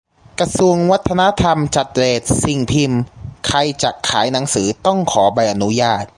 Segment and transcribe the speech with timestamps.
[0.39, 3.01] กระทรวงวัฒนธรรม 'จัดเรต' สิ่งพิมพ์
[3.47, 6.05] ใครจะขายหนังสือต้องขอใบอนุญาต